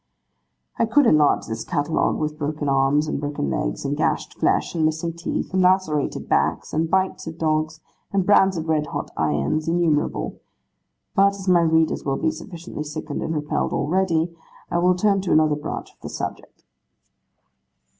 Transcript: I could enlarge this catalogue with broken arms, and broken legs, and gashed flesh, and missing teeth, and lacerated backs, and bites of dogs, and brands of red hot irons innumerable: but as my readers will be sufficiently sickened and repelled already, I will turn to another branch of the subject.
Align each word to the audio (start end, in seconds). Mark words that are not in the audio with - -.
I 0.79 0.87
could 0.87 1.05
enlarge 1.05 1.45
this 1.45 1.63
catalogue 1.63 2.17
with 2.17 2.39
broken 2.39 2.67
arms, 2.67 3.07
and 3.07 3.19
broken 3.19 3.51
legs, 3.51 3.85
and 3.85 3.95
gashed 3.95 4.33
flesh, 4.39 4.73
and 4.73 4.83
missing 4.83 5.13
teeth, 5.13 5.53
and 5.53 5.61
lacerated 5.61 6.27
backs, 6.27 6.73
and 6.73 6.89
bites 6.89 7.27
of 7.27 7.37
dogs, 7.37 7.81
and 8.11 8.25
brands 8.25 8.57
of 8.57 8.67
red 8.67 8.87
hot 8.87 9.11
irons 9.15 9.67
innumerable: 9.67 10.39
but 11.13 11.35
as 11.35 11.47
my 11.47 11.61
readers 11.61 12.03
will 12.03 12.17
be 12.17 12.31
sufficiently 12.31 12.83
sickened 12.83 13.21
and 13.21 13.35
repelled 13.35 13.73
already, 13.73 14.35
I 14.71 14.79
will 14.79 14.95
turn 14.95 15.21
to 15.21 15.31
another 15.31 15.53
branch 15.55 15.93
of 15.93 15.99
the 16.01 16.09
subject. 16.09 16.63